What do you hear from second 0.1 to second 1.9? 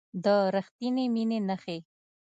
د ریښتینې مینې نښې